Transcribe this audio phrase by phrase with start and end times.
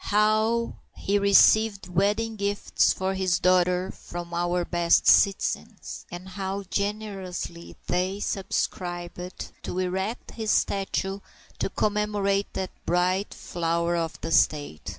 [0.05, 7.75] How he received wedding gifts for his daughter from our best citizens; and how generously
[7.85, 11.19] they subscribed to erect his statue
[11.59, 14.89] to commemorate that bright flower of the State!